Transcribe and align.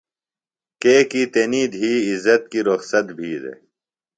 کیکیۡ 0.81 1.27
تنی 1.33 1.63
دِھی 1.73 1.91
عزت 2.09 2.41
کی 2.51 2.59
رخصت 2.69 3.05
بھی 3.17 3.31
دےۡ۔ 3.41 3.59